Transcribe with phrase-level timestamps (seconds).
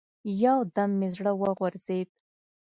[0.43, 2.07] يو دم مې زړه وغورځېد.